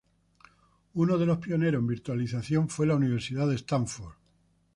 Uno 0.95 1.19
de 1.19 1.27
los 1.27 1.37
pioneros 1.37 1.79
en 1.79 1.85
virtualización 1.85 2.69
fue 2.69 2.87
la 2.87 2.95
Universidad 2.95 3.47
de 3.47 3.53
Stanford. 3.53 4.15